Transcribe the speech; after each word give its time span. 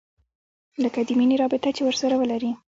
لکه 0.83 0.99
د 1.07 1.09
مينې 1.19 1.35
رابطه 1.43 1.69
چې 1.75 1.81
ورسره 1.85 2.15
ولري. 2.17 2.51